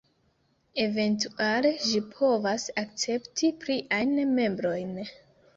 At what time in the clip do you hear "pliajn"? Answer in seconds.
3.65-4.19